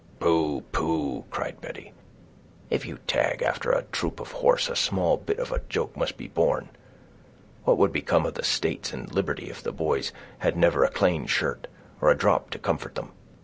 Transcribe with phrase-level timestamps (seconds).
[0.19, 0.61] "Pooh!
[0.71, 1.93] pooh!" cried Betty;
[2.71, 6.17] "if you tag after a troop of horse, a small bit of a joke must
[6.17, 6.69] be borne.
[7.65, 11.27] What would become of the states and liberty, if the boys had never a clane
[11.27, 11.67] shirt,
[12.01, 13.11] or a drop to comfort them?